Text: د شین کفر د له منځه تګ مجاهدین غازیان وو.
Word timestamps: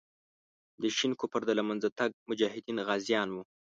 د 0.81 0.83
شین 0.97 1.11
کفر 1.19 1.41
د 1.45 1.51
له 1.59 1.63
منځه 1.69 1.89
تګ 1.99 2.11
مجاهدین 2.29 2.77
غازیان 2.87 3.27
وو. 3.31 3.41